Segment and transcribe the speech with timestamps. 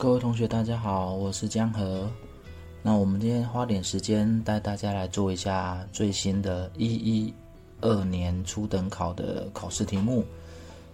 [0.00, 2.10] 各位同学，大家好，我是江河。
[2.82, 7.34] 那我们今天花点时间带大家来做一下最新的一一
[7.82, 10.24] 二年初等考的考试题目。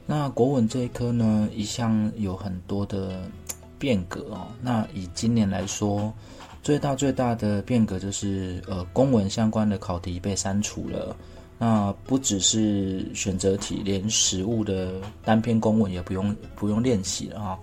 [0.07, 3.23] 那国文这一科呢，一向有很多的
[3.79, 4.49] 变革哦。
[4.61, 6.13] 那以今年来说，
[6.61, 11.17] 最大最大的变革就是呃，公文相关的考题被删除了。
[11.59, 17.59] 那不只是选择题，连实物的单篇公文也不用不用练习了哈。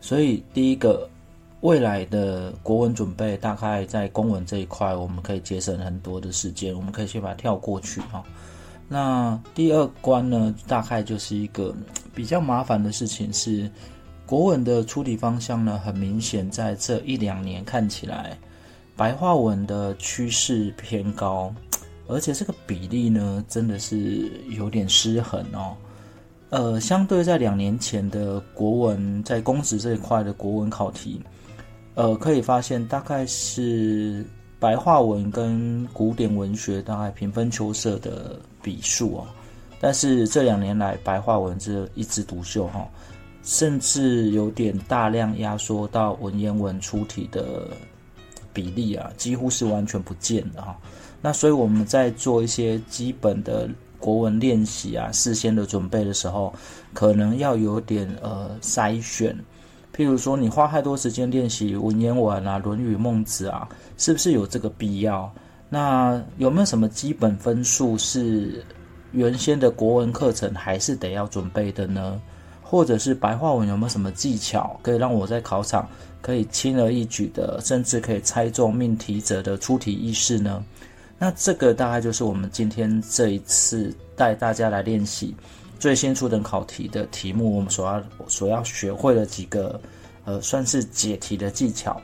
[0.00, 1.08] 所以第一个，
[1.60, 8.22] 未来的国文准备大概在公文这一块，我们可以节省很多的时间，我们可以先把它跳过去哈。
[8.88, 11.74] 那第二关呢，大概就是一个
[12.14, 13.68] 比较麻烦的事情是，
[14.24, 18.38] 国文的出题方向呢，很明显在这一两年看起来，
[18.94, 21.52] 白话文的趋势偏高，
[22.06, 25.76] 而且这个比例呢，真的是有点失衡哦。
[26.48, 31.20] 呃，相对在两年前的国文，在公职这一块的国文考题，
[31.94, 34.24] 呃，可以发现大概是
[34.60, 39.26] 白话文跟古典文学大概平分秋色的笔数哦。
[39.80, 42.88] 但是这两年来，白话文这一枝独秀哈，
[43.42, 47.66] 甚至有点大量压缩到文言文出题的
[48.52, 50.78] 比例啊，几乎是完全不见的哈。
[51.20, 53.68] 那所以我们在做一些基本的。
[54.06, 56.54] 国文练习啊，事先的准备的时候，
[56.94, 59.36] 可能要有点呃筛选。
[59.92, 65.28] 譬如说，你花太多时间练习文言文啊、《论语》《孟子》啊，是不是有这个必要？
[65.68, 68.64] 那有没有什么基本分数是
[69.10, 72.22] 原先的国文课程还是得要准备的呢？
[72.62, 75.88] 或者是白话文有没有什么技巧可以让我在考场
[76.20, 80.64] 可以轻而易举的，甚至可以猜中命题者的出题意识呢？
[81.18, 85.34] 那这个大概就是我们今天这一次带大家来练习
[85.78, 89.80] 最新出的考题的题目，我们所要所要学会的几个
[90.24, 92.00] 呃，算是解题的技巧。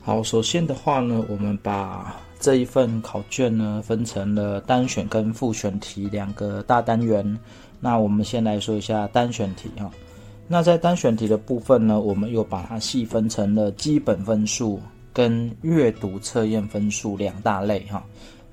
[0.00, 7.38] 好，首先的话呢，我们把这一份考卷呢分成了单选跟复选题两个大单元。
[7.80, 9.90] 那我们先来说一下单选题哈。
[10.46, 14.80] 那在单选题的部分呢，我们又把它细分成了基本分数。
[15.12, 18.02] 跟阅读测验分数两大类哈，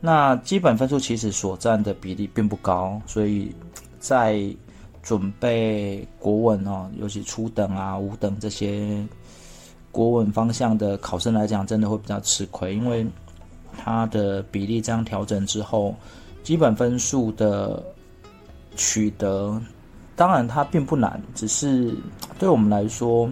[0.02, 3.56] 那基本分数其实所占的比例并不高，所以
[3.98, 4.44] 在
[5.02, 9.02] 准备国文哦，尤其初等啊、五等这些
[9.90, 13.08] 国文方向的考生来讲，真的会比较吃亏，因为
[13.78, 15.96] 它的比例这样调整之后，
[16.44, 17.82] 基本分数的
[18.76, 19.62] 取得，
[20.16, 21.96] 当然它并不难，只是
[22.38, 23.30] 对我们来说。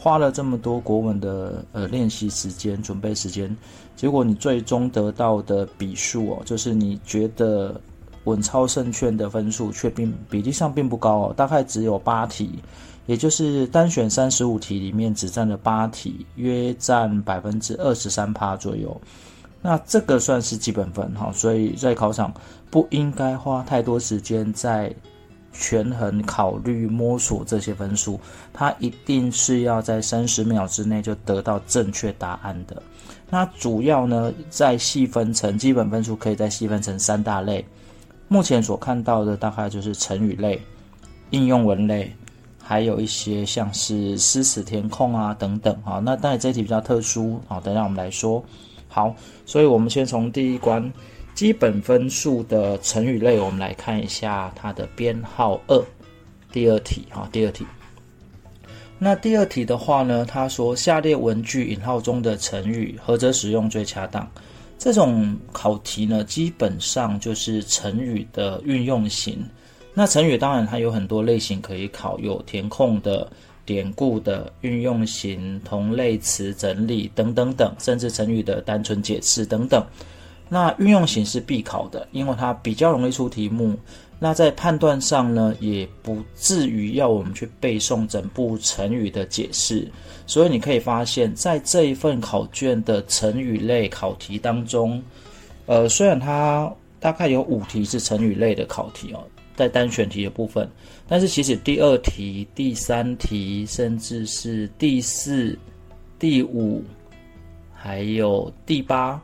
[0.00, 3.54] 花了这么多国文的呃练习时间、准备时间，
[3.96, 7.78] 结果你最终得到的比数哦，就是你觉得
[8.22, 12.60] 稳超胜券的分数，却并比例上并不高哦，大概只有八题，
[13.06, 18.98] 也就是单选三十五题里面只占了八题，约占百分之二十三趴左右。
[19.60, 22.32] 那这个算是基本分哈，所以在考场
[22.70, 24.94] 不应该花太多时间在。
[25.52, 28.20] 权衡、考虑、摸索这些分数，
[28.52, 32.80] 它一定是要在三十秒之内就得到正确答案的。
[33.30, 37.64] 那主要呢，再细分成基本分数，可以再细分成三大类。
[38.28, 40.60] 目前所看到的大概就是成语类、
[41.30, 42.14] 应用文类，
[42.62, 45.76] 还有一些像是诗词填空啊等等。
[45.82, 48.42] 好，那当然这一题比较特殊，好，等下我们来说。
[48.86, 49.14] 好，
[49.44, 50.92] 所以我们先从第一关。
[51.38, 55.80] 基本分数的成语类，我们来看一下它的编号二，
[56.50, 57.64] 第二题哈，第二题。
[58.98, 64.28] 那第二题的话呢，他说下列文句引号中的成语何者使用最恰当？
[64.80, 69.48] 这种考题呢，基本上就是成语的运用型。
[69.94, 73.30] 那成语当然它有很多类型可以考，有填空的、
[73.64, 79.86] 典故的、运用型、同类词整理等等等，甚至成语的单纯解释等等。
[80.48, 83.76] 那运用型是必考的，因为它比较容易出题目。
[84.20, 89.86] 那在判断上呢，也不至于要我们去背诵整部成语的解释。
[90.26, 95.00] 所以你可以发现，在这一份考卷的成语类考题当中，
[95.66, 96.68] 呃，虽然它
[96.98, 99.22] 大概有五题是成语类的考题哦，
[99.54, 100.68] 在单选题的部分，
[101.06, 105.56] 但是其实第二题、第三题，甚至是第四、
[106.18, 106.82] 第五，
[107.72, 109.22] 还有第八。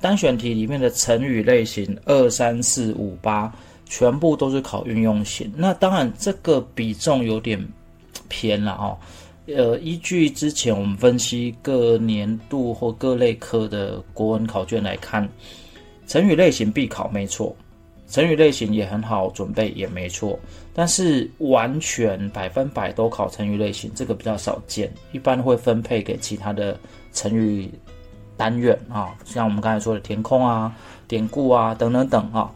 [0.00, 3.52] 单选题里面的成语类型二三四五八
[3.84, 7.58] 全部都是考运用型，那当然这个比重有点
[8.28, 8.96] 偏了哦。
[9.46, 15.26] 呃，依据之前我们分析各年度或各类科的国文考卷来看，
[16.06, 17.56] 成语类型必考没错，
[18.08, 20.38] 成语类型也很好准备，也没错。
[20.74, 26.78] 但是完全百分百都考成语类型，这个比较少见，一般会分配给其他的
[27.14, 27.70] 成语
[28.38, 30.74] 单元啊，像我们刚才说的填空啊、
[31.06, 32.50] 典故啊等等等啊。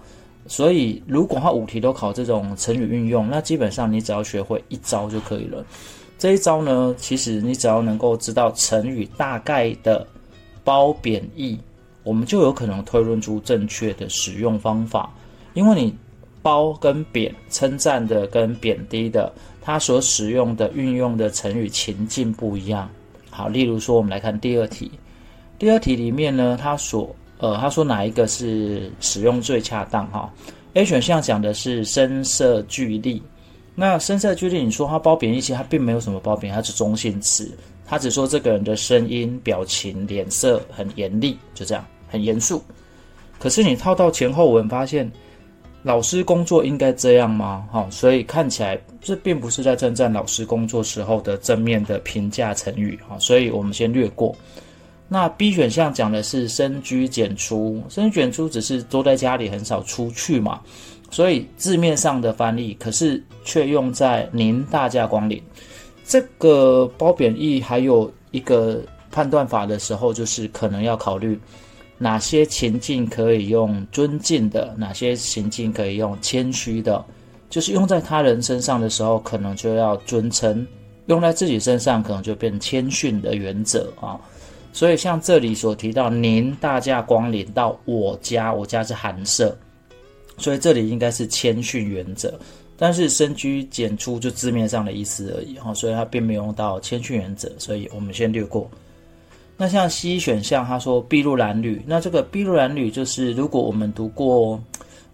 [0.47, 5.63] 所以如果它五题都考这种成语运用，那基本上你只要学会一招就可以了。
[6.19, 10.07] 这一招呢，其实你只要能够知道成语大概的
[10.65, 11.59] 褒贬义。
[12.05, 15.09] 我们就有可能推论出正确的使用方法，
[15.55, 15.95] 因为你
[16.43, 22.91] 褒跟贬，称赞的跟贬低的，它所使用的运用的成语情境不一样。
[23.31, 24.91] 好，例如说，我们来看第二题，
[25.63, 30.05] 第二题里面呢，他所呃，他说哪一个是使用最恰当？
[30.11, 30.29] 哈
[30.75, 33.23] ，A 选项讲的是声色俱厉，
[33.77, 37.57] 那声色俱厉，你说它褒贬义，其实它并没有什么褒贬，它是中性词。
[37.87, 42.61] 他只说这个人的声音、表情、脸色很严厉，就这样，很严肃。
[43.39, 45.09] 可是你套到前后文，发现
[45.85, 47.65] 老师工作应该这样吗？
[47.71, 54.35] 哈，所以看起来这并不是在称赞老师工作时候的正面的评价成语哈，所以我们先略过。
[55.13, 60.63] 那 B 选项讲的是深居简出，深居简出只是坐在家里很少出去嘛，
[61.11, 65.39] 所以字面上的翻译，可是却用在您大驾光临。
[66.07, 68.81] 这个褒贬义还有一个
[69.11, 71.39] 判断法的时候，就是可能要考虑
[71.99, 77.05] 哪些情境可以用尊敬的，哪些情境可以用谦虚的。
[77.51, 80.65] 就是用在他人身上的时候，可能就要尊称；
[81.05, 84.19] 用在自己身上，可能就变谦逊的原则啊。
[84.73, 89.57] 所以像这里所提到，您大驾光临到我家，我家是寒舍，
[90.39, 92.33] 所以这里应该是谦逊原则。
[92.79, 98.69] 但是深居简出就字面上的意思而已哈，所以它并没有用到谦逊原则，所以我们先略过。
[99.57, 104.61] 那像 C 选项，他说筚路蓝缕，那这个筚路蓝缕就是如果我们读过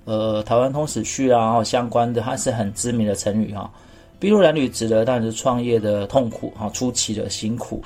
[0.04, 3.70] 呃台湾通史序啊，然后相关的，它是很知名的成语哈。
[4.18, 7.82] 筚路蓝缕指的当然是创业的痛苦哈，初期的辛苦，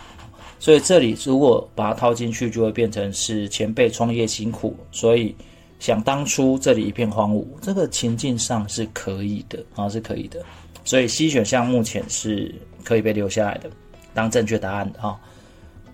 [0.62, 5.35] 所以这里如果把它套进去，就会变成是前辈创业辛苦，所以。
[5.81, 10.41] 想当初这里一片荒芜，这个情境上是可以的啊，是可以的。
[10.85, 12.55] 所以 C 选项目前是
[12.85, 13.69] 可以被留下来的，
[14.14, 15.20] 当正确答案的哈。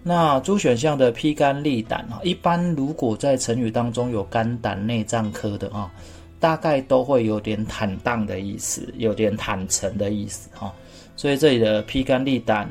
[0.03, 5.91] 那 D 选项的披肝沥胆啊，一般如果在成语当中有肝胆内脏科的啊，
[6.39, 10.71] 大概都会有点坦荡的意思，有点坦诚的意思哈。
[11.17, 12.71] 所以这里的披肝沥胆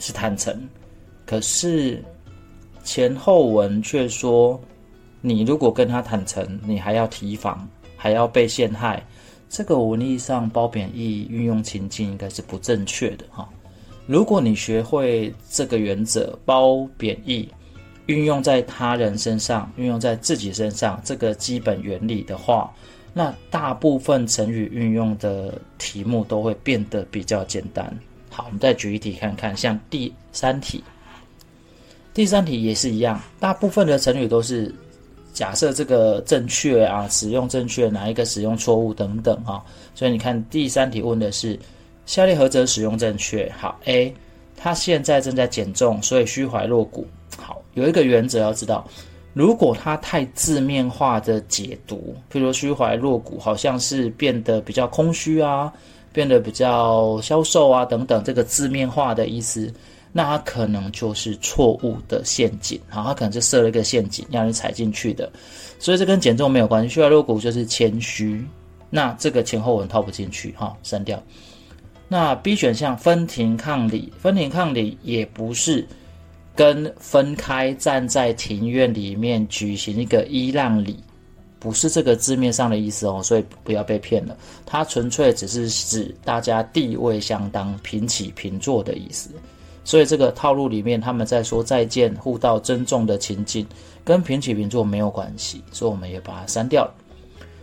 [0.00, 0.68] 是坦诚，
[1.30, 2.02] 可是
[2.82, 4.60] 前后文却说。
[5.22, 9.06] 你如果跟他坦诚，你还要提防，还要被陷害，
[9.50, 13.46] 这个文意上褒贬义运用情境应该是不正确的哈。
[14.06, 17.46] 如果你学会这个原则，褒贬义
[18.06, 22.72] 运用在他人身上，运用在自己身上这个基本原理的话，
[23.12, 27.94] 那大部分成语运用的题目都会变得比较简单。
[28.30, 30.82] 好，我们再举一题看看，像第三题，
[32.20, 34.70] 第三题也是一样，大部分的成语都是。
[35.32, 39.64] 假设这个正确啊，使用正确，哪一个使用错误等等啊，
[39.94, 41.58] 所以你看第三题问的是
[42.04, 43.50] 下列何者使用正确？
[43.58, 44.14] 好，A，
[44.54, 47.06] 他现在正在减重，所以虚怀若谷。
[47.38, 48.86] 好，有一个原则要知道，
[49.32, 55.72] 如果他太字面化的解读，譬如说虚怀若谷，好像是变得比较空虚啊，
[56.12, 59.72] 变得比较消瘦啊等等，这个字面化的意思。
[60.12, 65.30] 那它可能就是错误的陷阱，好，它可能就设了一个陷阱，让你踩进去的，
[65.78, 66.88] 所以这跟减重没有关系。
[66.88, 68.44] 虚怀若谷就是谦虚，
[68.90, 71.22] 那这个前后文套不进去，哈，删掉。
[72.08, 75.86] 那 B 选项分庭抗礼，分庭抗礼也不是
[76.56, 80.98] 跟分开站在庭院里面举行一个揖让礼，
[81.60, 84.36] 不是这个字面上的意思哦，所以不要被骗了。
[84.66, 89.30] 它纯粹只是指大家地位相当，平起平坐的意思。
[89.84, 93.66] 所以这个套路里面，他们在说再见、互道珍重的情景，
[94.04, 96.94] 跟平起平坐没有关系，所以我们也把它删掉了。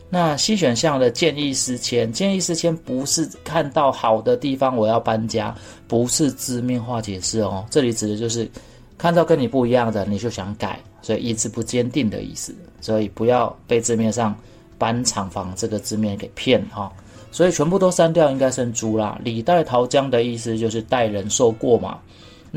[0.09, 5.53] 那 C 选项的见异思迁，见异思迁不是看到好的地方我要搬家，
[5.87, 8.49] 不是字面化解释哦，这里指的就是
[8.97, 12.55] 看到跟你不一样的你就想改，所以意志不坚定的意思。
[12.79, 14.33] 所以不要被字面上
[14.77, 16.91] 搬厂房这个字面给骗哈、哦。
[17.29, 19.19] 所以全部都删掉，应该剩猪啦。
[19.21, 21.99] 李代桃僵的意思就是代人受过嘛。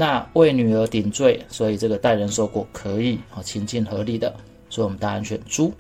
[0.00, 4.34] 那为女儿顶罪，所以这个代人受过可以啊，情境合理的，
[4.70, 5.70] 所以我们答案选猪。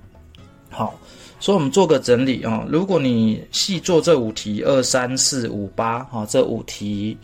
[0.68, 0.94] 好，
[1.38, 2.66] 所以我们做个整理啊。
[2.68, 7.16] 如果你细做这五题，二三四五八啊，这五题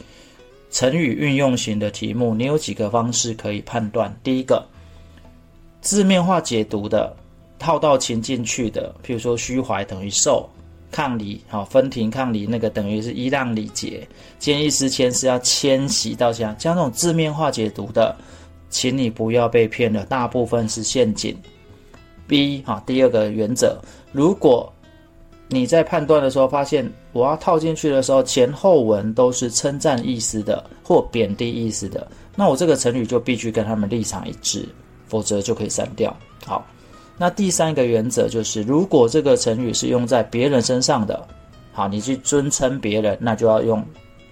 [0.71, 4.19] 成语运用型的题目，你有几个方式可以判断？
[4.23, 4.67] 第一个，
[5.83, 7.15] 字面化解读的，
[7.59, 10.49] 套到情境去的，譬如说虚怀等于受，
[10.97, 18.17] 抗离，好，分庭抗礼，那个等于是依让礼节，见异思迁是要迁徙到家，像这种字面化解读的，
[18.71, 21.37] 请你不要被骗了，大部分是陷阱。
[22.27, 23.79] B，好，第二个原则，
[24.11, 24.73] 如果
[25.49, 34.67] 你在判断的时候发现我要套进去的时候，前后文都是称赞意思的或贬低意思的，那我这个成语就必须跟他们立场一致，
[35.09, 36.17] 否则就可以删掉。
[36.47, 36.67] 好，
[37.19, 41.27] 那第三个原则就是，如果这个成语是用在别人身上的，
[41.73, 43.85] 好，你去尊称别人，那就要用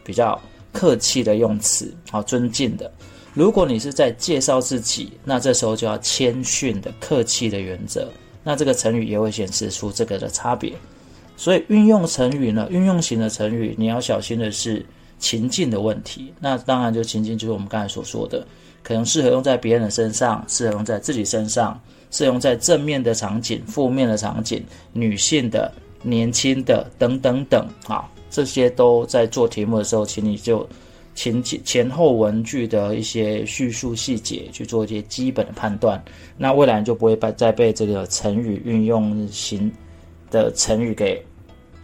[0.04, 0.38] 比较
[0.72, 2.90] 客气的用词，好，尊敬的。
[3.32, 8.08] 如果你是在介绍自己，那这时候就要谦逊的、客气的原则，
[8.42, 10.72] 那这个成语也会显示出这个的差别。
[11.36, 14.86] 所以运用成语呢，运用型的成语，你要小心的是
[15.18, 16.32] 情境的问题。
[16.38, 18.46] 那当然，就情境就是我们刚才所说的，
[18.84, 21.80] 可能适合用在别人的身上，适合用在自己身上，
[22.12, 25.72] 适合用在正面的场景、负面的场景、女性的、
[26.02, 27.66] 年轻的等等等。
[27.88, 30.68] 啊，这些都在做题目的时候，请你就
[31.14, 36.02] 前前后文句的一些叙述细节去做一些基本的判断，
[36.36, 39.72] 那未来就不会再被这个成语运用型
[40.30, 41.24] 的成语给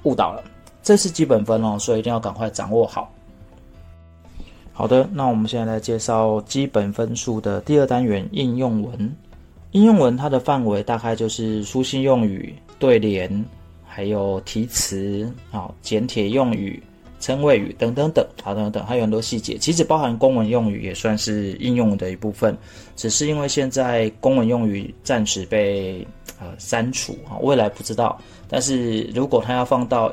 [0.03, 0.43] 误导了，
[0.83, 3.11] 这是基本分哦，所以一定要赶快掌握好。
[4.81, 9.15] 好的，那我们现在来介绍基本分数的第二单元应用文。
[9.73, 13.45] 应用文它的范围大概就是书信用语、对联，
[13.85, 16.83] 还有题词、好简帖用语、
[17.21, 19.59] 称谓语等等等，好等等，还有很多细节。
[19.59, 22.57] 其实包含公文用语也算是应用的一部分，
[22.97, 26.07] 只是因为现在公文用语暂时被
[26.39, 28.19] 呃删除啊，未来不知道。
[28.49, 30.11] 但是如果它要放到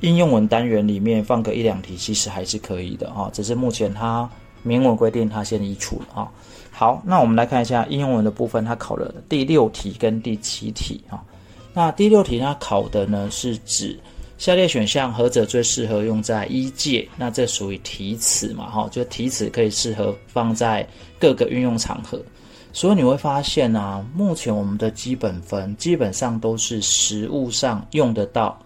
[0.00, 3.30] 应用文单元里面放个一两题，其实还是可以的哈。
[3.32, 4.28] 只是目前它
[4.62, 6.32] 明文规定它先移除了哈。
[6.70, 11.22] 好，那我们来看一下应用文的部分，它考了第六题跟第七题哈。
[11.72, 13.98] 那第六题它考的呢是指
[14.38, 17.06] 下列选项何者最适合用在一界？
[17.16, 18.88] 那这属于题词嘛哈？
[18.90, 20.86] 就题词可以适合放在
[21.18, 22.20] 各个运用场合。
[22.72, 28.58] 所以你会发现啊，目前我们的基本分基本上都是实务上用得到，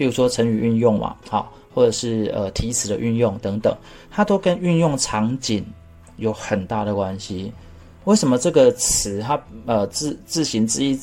[0.00, 3.76] 譬如说成语运用嘛，好，或者是呃题词的运用等等，
[4.10, 5.62] 它都跟运用场景
[6.16, 7.52] 有很大的关系。
[8.04, 10.98] 为什么这个词它呃字字形字义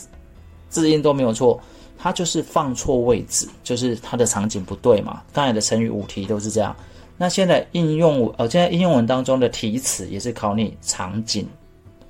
[0.67, 1.61] 字音都没有错，
[1.95, 5.21] 它就是放错位置，就是它的场景不对嘛。
[5.31, 6.75] 刚才的成语五题都是这样，
[7.17, 11.47] 那现在应用呃现在应用文当中的题词也是考你场景。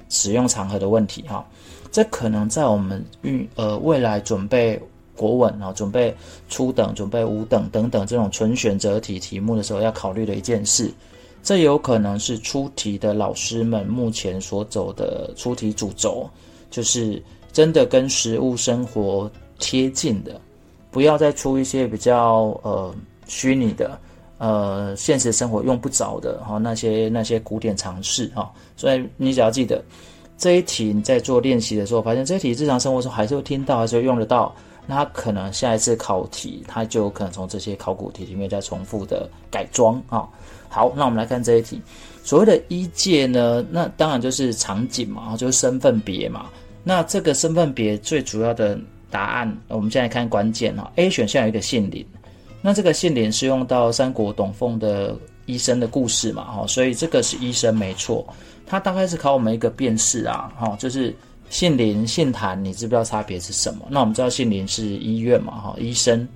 [0.10, 1.46] 使用场合的问题哈，
[1.92, 4.82] 这可能在我们运呃未来准备
[5.18, 6.16] 国文啊，准备
[6.48, 10.90] 初等、准备五等等等这种纯选择题题目的时候要考虑的一件事，
[11.44, 16.30] 这有可能是出题的老师们目前所走的出题主轴，
[16.72, 17.22] 就是
[17.52, 20.40] 真的跟实物生活贴近的，
[20.92, 22.96] 不要再出一些比较呃
[23.28, 24.00] 虚拟的。
[24.40, 29.84] 呃，现实生活用不着的哈，那些那些古典常识哈，所以你只要记得
[30.38, 34.56] 这一题你在做练习的时候，发现这一题日常生活中还是会听到，还是会用得到，
[34.88, 40.28] 那可能下一次考题，他就可能从这些考古题里面再重复的改装啊。
[40.70, 41.82] 好，那我们来看这一题，
[42.24, 46.48] 所谓的医界呢，那当然就是场景嘛，就是身份别嘛。
[46.84, 48.80] 那这个身份别最主要的
[49.12, 52.06] 答案，我们现在看关键哈，A 选项有一个姓林。
[52.62, 55.16] 那这个姓林是用到三国董奉的
[55.46, 56.44] 医生的故事嘛？
[56.46, 58.26] 哈，所以这个是医生没错。
[58.66, 61.16] 他大概是考我们一个辨识啊，哈，就是
[61.50, 63.86] 姓林、姓谭，你知不知道差别是什么？
[63.90, 66.28] 那我们知道姓林是医院嘛，哈，医生。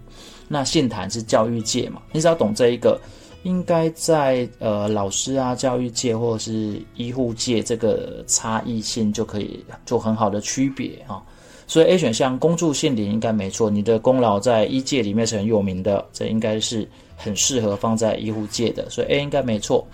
[0.48, 2.02] 那姓谭是教育界嘛？
[2.12, 3.00] 你只要懂这一个，
[3.44, 11.24] 应该在呃老师啊、教育界或者是医护界这个差异性就可以做很好的区别哈。
[11.68, 19.88] 所以 A 选项公着姓林应该没错，你的功劳在医界里面是很有名的，这应该是很适合放在医护界的，所以 A 应该没错。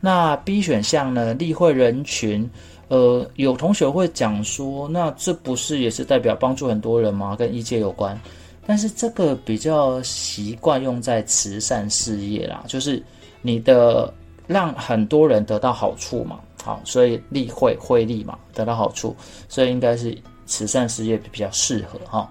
[0.00, 1.32] 那 B 选项呢？
[1.34, 2.50] 例会人群，
[2.88, 7.34] 呃，有同学会讲说，那这不是也是代表帮助很多人吗？
[7.36, 8.18] 跟医界有关，
[8.66, 13.02] 但是这个比较习惯用在慈善事业啦，就是
[13.42, 14.12] 你的
[14.46, 19.16] 让很多人得到好处嘛，好，所以利会会利嘛，得到好处，
[19.48, 20.16] 所以应该是。
[20.46, 22.30] 慈善事业比较适合哈，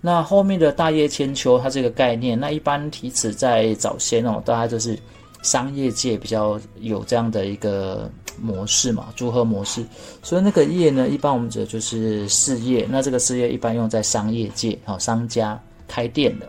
[0.00, 4.98] 那后面的大业千秋，它这个概念，那一般提词在早先哦，大家就是
[5.42, 9.84] 商业界比较有这样的一个模式嘛，祝贺模式，
[10.22, 16.48] 所以那个业呢，一般我们指的就是事业，那这个事业一般用在商业界，好，商家开店的。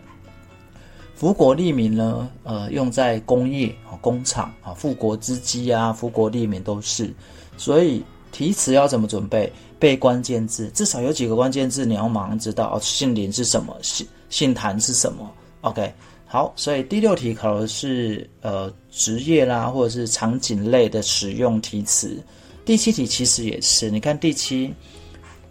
[1.16, 7.14] 福国利民呢，呃，用在工业工厂啊，富国之基啊，福国利民都是，
[7.58, 9.52] 所以题词要怎么准备？
[9.78, 12.80] 背关键字，至少有几个关键字你要马上知道哦。
[12.80, 13.76] 姓林是什么？
[13.82, 15.28] 姓姓谭是什么
[15.62, 15.92] ？OK，
[16.32, 22.24] 好，所以第六题考的是呃职业啦，或者是场景类的使用题词。
[22.64, 24.74] 第七题其实也是，你看第七，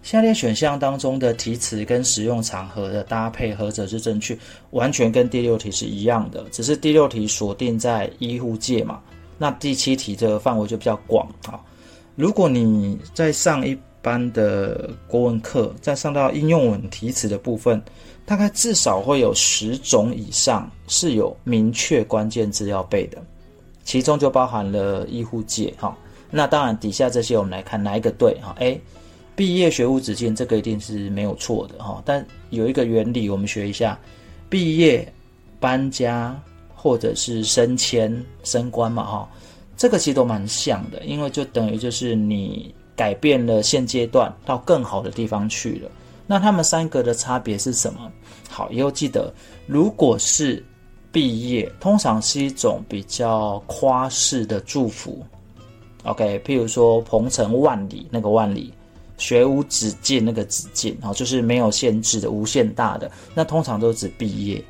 [0.02, 4.34] 下列选项当中的题词跟使用场合的搭配何者是正确？
[4.70, 9.02] 完全跟第六题是一样的，只是第六题锁定在医护界嘛，
[9.36, 11.60] 那第七题这个范围就比较广啊。
[12.16, 17.82] 如果你在上一般的国文课，在上到应用文题词的部分，
[18.30, 23.18] 大概至少会有十种以上是有明确关键字要背的，
[23.82, 25.98] 其中就包含了医护界哈。
[26.30, 28.80] 那当然底下这些我们来看哪一个对哈？A，
[29.34, 32.00] 毕业学无止境，这个一定是没有错的哈。
[32.06, 33.98] 但有一个原理我们学一下，
[34.48, 35.12] 毕业、
[35.58, 36.40] 搬家
[36.72, 39.28] 或者是升迁、升官嘛哈，
[39.76, 42.72] 这个其实都蛮像的，因为就等于就是你。
[42.96, 45.90] 改变了现阶段到更好的地方去了，
[46.30, 48.08] 那他们三个的差别是什么？
[48.48, 49.34] 好，以后记得，
[49.66, 50.64] 如果是
[51.10, 55.26] 毕业，通常是一种比较夸式的祝福。
[56.04, 58.72] OK，譬如说鹏程万里那个万里，
[59.18, 64.64] 学无止境那个止境啊，就是没有限制的无限大的，那通常都指毕业。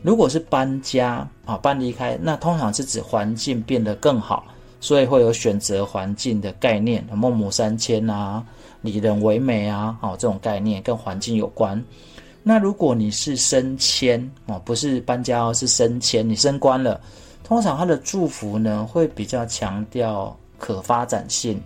[0.00, 4.46] 如果是搬家啊，搬离开，那通常是指环境变得更好。
[4.80, 8.44] 所以会有选择环境的概念，孟母三迁啊，
[8.92, 11.82] 以人为美啊，哦，这种概念跟环境有关。
[12.42, 17.00] 那如果你是升迁哦，不是搬家哦，是升迁，你升官了，
[17.42, 21.60] 通常他的祝福呢会比较强调可发展性，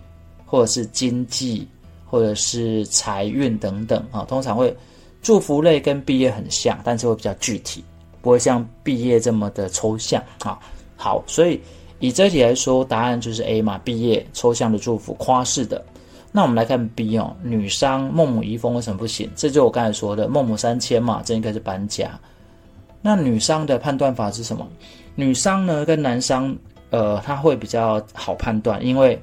[0.45, 1.67] 或者是经济，
[2.05, 4.25] 或者是财运等等啊。
[4.25, 4.75] 通常会
[5.21, 7.83] 祝福类跟毕业很像，但是会比较具体，
[8.21, 10.59] 不会像毕业这么的抽象啊。
[10.95, 11.59] 好，所以。
[12.01, 15.83] 以这题来说，答案就是 A 嘛，毕业抽象的祝福，夸式的。
[16.31, 19.29] 那我们来看 B 哦，女商孟母遗风为什么不行？
[19.35, 22.19] 这就我刚才说的孟母三迁嘛，这应该是搬家。
[23.01, 24.67] 那女商的判断法是什么？
[25.15, 26.55] 女商呢跟男商，
[26.91, 29.19] 呃，他会比较好判断，因为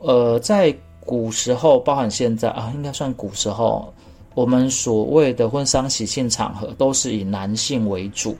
[0.00, 3.92] 呃，在古时候，包含现在啊，应该算古时候，
[4.34, 8.36] 我们所谓的婚丧喜庆场合都是以男性为主。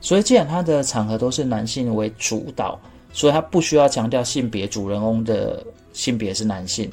[0.00, 2.78] 所以，既然他的场合都是男性为主导，
[3.12, 6.90] 所以他不需要强调性别，主人翁的性别是男性。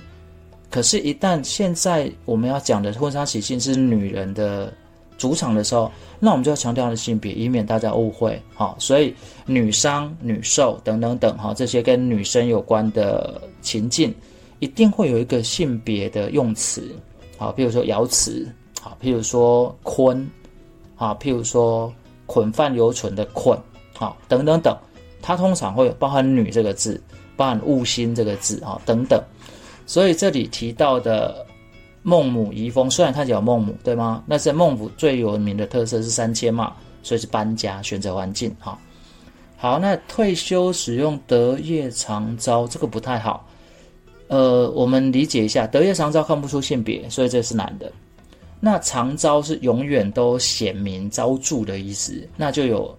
[0.70, 4.74] 可是，一旦现在我们要讲的婚丧喜庆是女人的
[5.18, 8.42] 主场的时候，那我们就要强调的性别，以免大家误会。
[8.54, 9.14] 好，所以
[9.46, 14.14] 女商、女寿等等等，哈，这些跟女生有关的情境，
[14.60, 16.94] 一定会有一个性别的用词。
[17.38, 18.48] 好，譬如说瑶池，
[18.82, 20.30] 好，譬如说坤，
[20.96, 21.94] 好，譬如说。
[22.30, 23.58] 捆饭犹存的捆，
[23.94, 24.78] 好，等等等，
[25.22, 27.02] 它通常会有包含“女”这个字，
[27.44, 29.22] 含“戊辛”这个字，啊，等等。
[29.86, 31.46] 所以这里提到的
[32.04, 34.24] 孟母遗风，虽然它叫孟母，对吗？
[34.28, 36.74] 但是孟母最有名的特色是三迁嘛，
[37.04, 38.78] 所以是搬家，选择环境，哈。
[39.58, 43.48] 好，那退休使用德业长招，这个不太好。
[44.28, 47.92] 呃，我们理解一下，德业长招看不出性别，所以这是男的。
[48.60, 52.96] 那长招是永远都显明招助的意思，那就有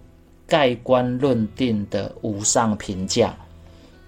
[0.47, 3.37] 盖棺论定的无上评价。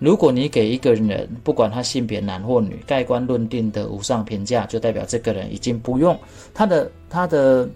[0.01, 6.19] 如果你给一个人，不管他性别男或女，盖棺论定的无上评价，就代表这个人已经不用
[6.53, 7.69] 他的他的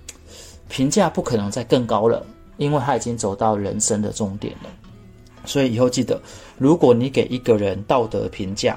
[0.69, 4.71] 评价不可能再更高了，因为他已经走到人生的终点了。
[5.45, 6.21] 所以以后记得，
[6.59, 8.77] 如果你给一个人道德评价，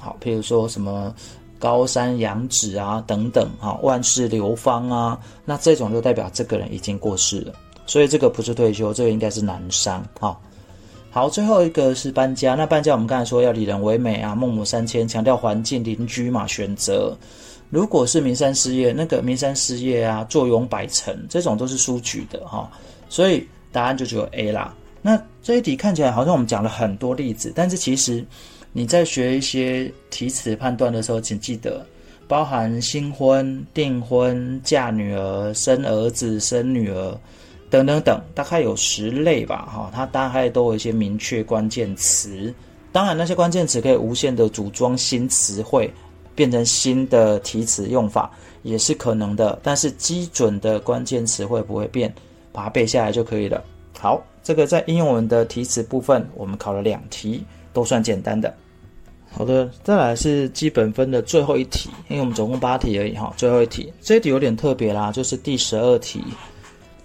[0.00, 1.14] 好，譬如说什么。
[1.60, 7.52] 高山仰止啊，等等啊，万世流芳啊，那这种就代表这个人已经过世了，
[7.84, 10.34] 所以这个不是退休，这个应该是男丧啊。
[11.10, 17.16] 好，最后一个是搬家，那搬家我们刚才说要以人为美啊，孟母三迁，强调环境邻居嘛，选择。
[17.68, 22.70] 如果是名山失业，那个名山失业啊，坐拥百城，这种都是书举的哈，
[23.08, 24.74] 所以答案就只有 A 啦。
[25.02, 28.24] 那这一题看起来好像我们讲了很多例子，但是其实。
[28.72, 31.84] 你在学一些题词判断的时候，请记得
[32.28, 37.18] 包含新婚、订婚、嫁女儿、生儿子、生女儿
[37.70, 39.68] 等等等，大概有十类吧。
[39.72, 42.52] 哈，它大概都有一些明确关键词。
[42.92, 45.90] 当然，那些关键词可以无限的组装新词汇，
[46.34, 48.30] 变成新的题词用法，
[48.62, 49.58] 也是可能的。
[49.62, 52.12] 但是基准的关键词汇不会变，
[52.52, 53.62] 把它背下来就可以了。
[53.98, 57.42] 好，这个在应用文的题词部分，我们考了两题。
[57.72, 58.52] 都算简单的。
[59.30, 63.32] 好的，再来是基本分的最后一题，因为我们总共八题而已哈。
[63.36, 66.20] 最后一题，这一题有点特别啦，就是第十二题。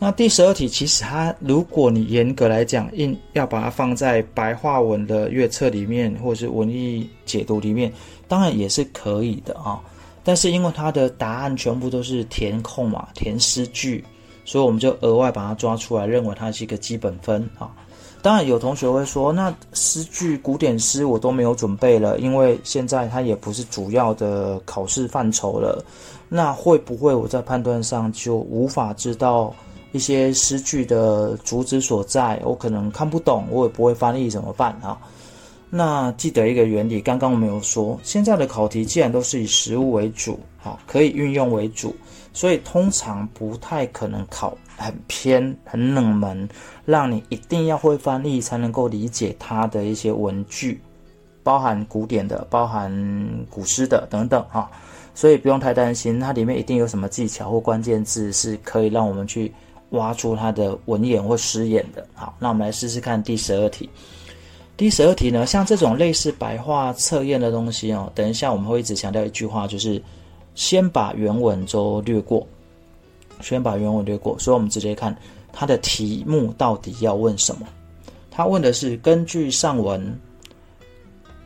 [0.06, 7.91] 那第十二题其实它，如果你严格来讲，硬要把它放在白话文的阅册里面，或者是文艺解读里面，
[8.28, 9.82] 当然也是可以的啊。
[10.24, 14.06] 但是因为它的答案全部都是填空嘛，填诗句，
[14.46, 17.72] 所以我们就额外把它抓出来，认为它是一个基本分啊。
[18.22, 25.84] 当然有同学会说，那诗句、古典诗我都没有准备了，因为现在它也不是主要的考试范畴了。
[26.30, 29.52] 那会不会我在判断上就无法知道
[29.95, 32.38] 一些诗句的主旨所在？
[32.43, 34.97] 我可能看不懂，我也不会翻译，怎么办啊？
[35.69, 41.95] 那记得一个原理，刚刚我们有说，现在的考题既然都是以实物为主，好，可以运用为主，
[42.34, 46.47] 所以通常不太可能考很偏、很冷门，
[46.84, 50.81] 让你一定要会翻译才能够理解它的一些文句，
[51.41, 52.91] 包含古典的、包含
[53.49, 54.69] 古诗的等等哈，
[55.13, 59.51] 所以不用太担心，它里面一定有什么技巧或关键字是可以让我们去
[59.95, 62.08] 挖出它的文眼或诗眼的。
[62.13, 63.89] 好，那我们来试试看第十二题。
[64.77, 70.01] 第十二题呢，像这种类似白话测验的东西哦，等一下我们会一直强调一句话，就是
[70.53, 72.45] 先把原文都略过，
[73.41, 74.38] 先把原文略过。
[74.38, 75.15] 所以，我们直接看
[75.53, 77.65] 它的题目到底要问什么。
[78.29, 80.19] 他问的是根据上文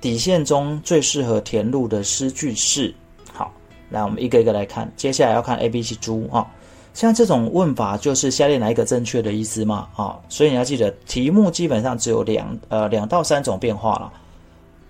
[0.01, 2.91] 底线中最适合填入的诗句是。
[3.31, 3.53] 好，
[3.91, 6.49] 来我们一个一个来看，接下来要看 A、B、C 猪啊。
[6.93, 9.87] 像这种问法，就是下列哪一个正确的意思嘛？
[9.95, 14.11] 啊、所以你要记得，题目基本上只有两呃两到三种变化了。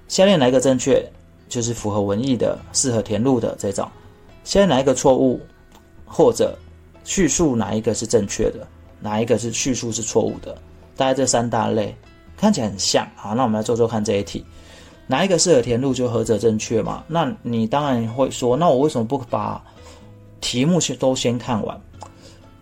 [0.07, 1.05] 下列哪一个正确，
[1.47, 3.88] 就是符合文意的、适合填入的这种。
[4.43, 5.39] 下列哪一个错误，
[6.05, 6.57] 或者
[7.03, 8.65] 叙述哪一个是正确的，
[8.99, 10.57] 哪一个是叙述是错误的？
[10.95, 11.95] 大概这三大类
[12.35, 13.07] 看起来很像。
[13.15, 14.43] 好，那我们来做做看这一题，
[15.05, 17.03] 哪一个适合填入就何者正确嘛？
[17.07, 19.63] 那你当然会说，那我为什么不把
[20.41, 21.79] 题目去都先看完？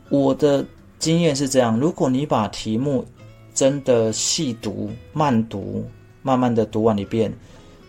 [0.10, 0.66] 我的
[1.00, 3.06] 经验是这样：如果你把题目
[3.54, 5.86] 真的细读、慢读、
[6.22, 7.34] 慢慢的读完一遍，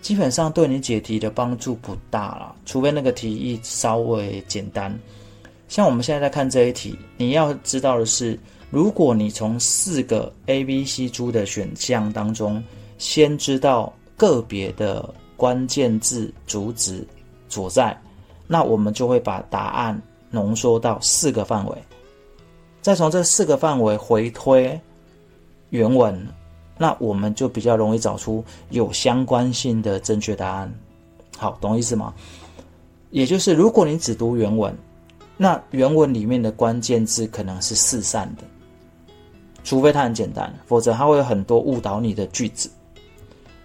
[0.01, 2.55] 基本上对你解题的帮助不大了。
[2.67, 4.97] 除非那个题意稍微简单。
[5.69, 8.39] 像我们现在在看这一题，你要知道的是，
[8.71, 12.63] 如果你从四个 A、B、C、D 的选项当中，
[12.97, 17.07] 先知道个别的关键字主旨
[17.49, 17.97] 所在，
[18.47, 20.01] 那我们就会把答案
[20.31, 21.77] 浓缩到四个范围。
[22.81, 24.81] 再从这四个范围回推
[25.71, 26.27] 原文，
[26.79, 30.73] 那我们就比较容易找出有相关性的正确答案。
[31.37, 32.15] 好，懂意思吗？
[33.11, 34.77] 也就是如果你只读原文，
[35.37, 38.45] 那原文里面的关键字可能是四散的，
[39.65, 42.71] 除非它很简单，否则它会有很多误导你的句子。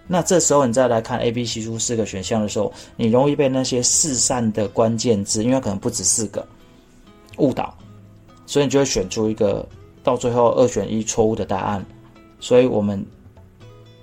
[0.06, 6.46] 那这时候你再来看 A、B、C、D 四个选项的时候，你容易被那些四散的关键字，因为可能不止四个，
[7.38, 7.74] 误导。
[8.46, 9.66] 所以你就会选出一个
[10.02, 11.84] 到最后二选一错误的答案，
[12.40, 13.04] 所以我们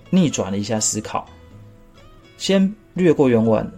[0.10, 1.26] 逆转了一下思考，
[2.38, 3.72] 先略过原文，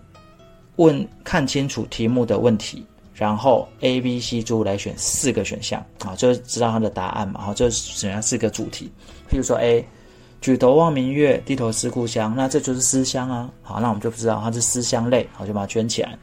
[0.78, 5.86] 问看清楚题目的问题，然后 A、B、C、D 来选四个选项。
[6.00, 8.92] 啊，就知道它的答案嘛，好，就选下四个主题，
[9.30, 9.86] 譬如说 A，
[10.42, 16.18] 举头望明月，低头思故乡，那这就是思乡啊，好，那我们就不知道它是思乡类，好，就把它圈起来。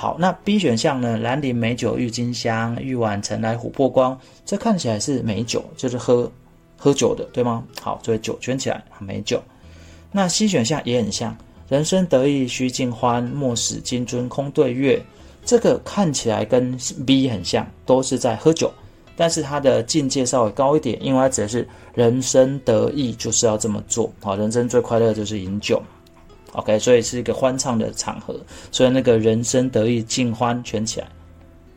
[0.00, 1.18] 好，那 B 选项呢？
[1.18, 4.18] 兰陵美酒郁金香，玉碗盛来琥珀光。
[4.46, 6.32] 这看起来是美酒，就是喝
[6.74, 7.62] 喝酒的，对吗？
[7.82, 9.42] 好，所以酒圈起来，美酒。
[10.10, 11.36] 那 C 选项也很像，
[11.68, 14.98] 人生得意须尽欢，莫使金樽空对月。
[15.44, 16.74] 这个看起来跟
[17.06, 18.72] B 很像，都是在喝酒，
[19.16, 24.10] 但是它的境界稍微高一点，因为它指的是人生得意就是要这么做。
[24.22, 25.82] 好，人生最快乐就是饮酒。
[26.52, 28.34] OK，所以是一个欢唱的场合，
[28.72, 31.06] 所以那个人生得意尽欢圈起来。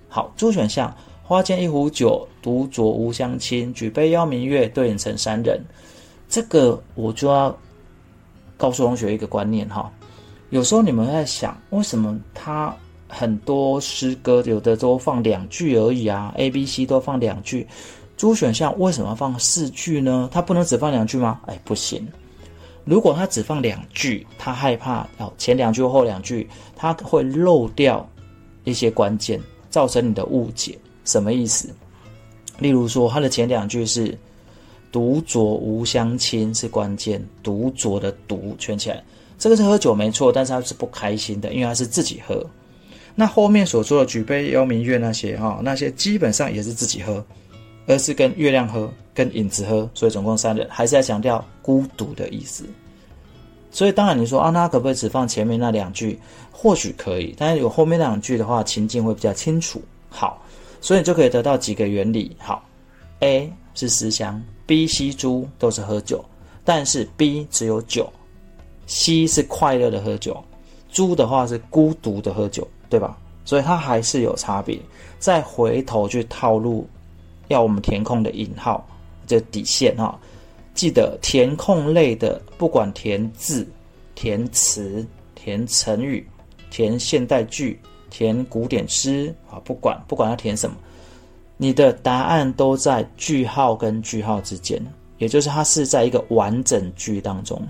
[0.09, 5.61] 好，诸选项：花间一壶酒，独酌无相亲；举杯邀明月，对影成三人。
[6.27, 7.55] 这个我就要
[8.57, 9.91] 告诉同学一个观念哈。
[10.49, 12.75] 有时候你们在想，为什么他
[13.07, 17.67] 很多诗歌有的都放两句而已啊？A、B、C 都放两句，
[18.17, 20.29] 诸选项为什么放四句呢？
[20.31, 21.39] 他不能只放两句吗？
[21.45, 22.07] 哎，不行。
[22.85, 28.07] 如果他只放两句，他害怕哦，前两句或后两句，他会漏掉
[28.65, 30.77] 一些关键，造成你的误解。
[31.05, 31.69] 什么意思？
[32.59, 34.17] 例如说，他的前两句是
[34.91, 39.03] “独酌无相亲”是关键，“独酌”的“独”圈起来，
[39.39, 42.45] 这个是喝酒没错，但是他是不开心的，因为他是自己喝。
[43.15, 47.25] 那后面所说的“举杯邀明月”那些哈，那些基本上也是自己喝。
[47.87, 52.65] 而是跟月亮喝，跟影子喝，所以总共三人，还是在强调孤独的意思。
[53.71, 56.19] 所以当然你说啊，那可不可以只放前面那两句？
[56.51, 59.81] 或许可以，但是有后面两句的话，情境会比较清楚。
[60.09, 60.41] 好，
[60.79, 62.35] 所以你就可以得到几个原理。
[62.39, 62.63] 好
[63.19, 66.23] ，A 是思乡，B、C、猪都是喝酒，
[66.63, 68.07] 但是 B 只有酒
[68.85, 70.41] ，C 是快乐的喝酒，
[70.91, 73.17] 猪的话是孤独的喝酒，对吧？
[73.43, 74.79] 所以它还是有差别。
[75.19, 76.87] 再回头去套路，
[77.47, 78.85] 要我们填空的引号，
[79.27, 80.19] 这底线哈。
[80.73, 83.67] 记得填空类的，不管填字、
[84.15, 86.27] 填词、填成语、
[86.71, 87.79] 填现代句、
[88.09, 90.75] 填古典诗啊，不管不管要填什么，
[91.57, 94.81] 你的答案都在句号跟句号之间，
[95.19, 97.61] 也就是它是在一个完整句当中。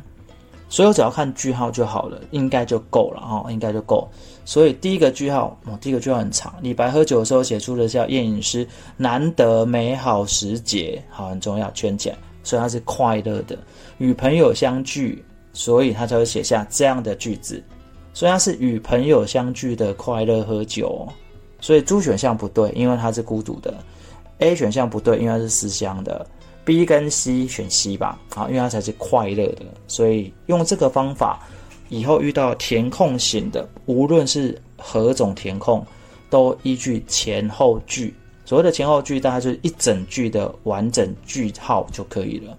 [0.73, 4.09] 所以我只要看句号就好了，应该就够了哈，应该就够。
[4.43, 6.51] 所以第一个句号，哦，第一个句号很长。
[6.63, 12.17] 李白喝酒的时候写出的叫宴饮诗，难得美好时节，好，很重要，圈起来。
[12.41, 13.55] 所以他是快乐的，
[13.99, 17.63] 与朋友相聚，所以他才会写下这样的句子。
[18.11, 21.07] 所以他是与朋友相聚的快乐喝酒。
[21.61, 23.71] 所以 D 选项不对，因为他是孤独的。
[24.39, 26.25] A 选项不对，因为他是思乡的。
[26.65, 31.39] B 跟 C 选 C 吧，啊，因为它才是快乐的，所以用这个方法，
[31.89, 35.85] 以后遇到填空型的，无论是何种填空，
[36.29, 38.13] 都依据前后句。
[38.45, 42.57] 所谓的前后句，大概就是一整句的完整句号就可以了。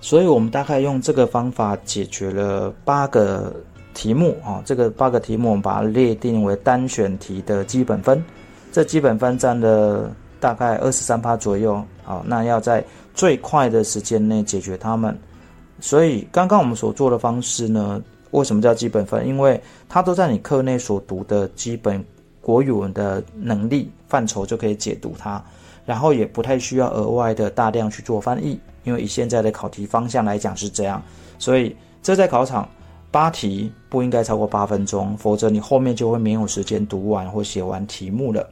[0.00, 3.54] 所以我们大概用这个方法解决了八个
[3.92, 8.24] 题目啊，这个八个题目我们把它列定为单选题的基本分，
[8.72, 11.84] 这基本分占了大概二十三趴左右。
[12.02, 12.82] 好，那要在
[13.14, 15.16] 最快的时间内解决它们，
[15.80, 19.26] 所以刚刚我们所做的方式呢，为什么叫基本分？
[19.26, 22.02] 因为它都在你课内所读的基本
[22.40, 25.42] 国语文的能力范畴就可以解读它，
[25.84, 31.02] 然后也不太需要额外的大量去做翻译，因为以现在的考题方向来讲是这样，
[31.38, 32.66] 所以这在考场
[33.10, 38.48] 八题不应该超过八分钟，否则你后面就会没有时间读完或写完题目了。